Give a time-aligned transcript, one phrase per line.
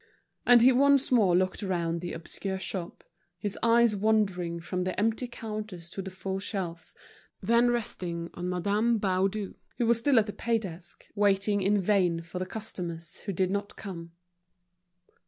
[0.47, 3.03] And he once more looked round the obscure shop,
[3.37, 6.95] his eyes wandering from the empty counters to the full shelves,
[7.39, 12.21] then resting on Madame Baudu, who was still at the pay desk, waiting in vain
[12.23, 14.13] for the customers who did not come.